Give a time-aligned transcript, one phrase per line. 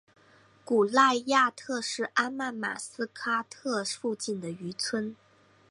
[0.65, 5.15] 古赖亚特是阿曼马斯喀特附近的渔村。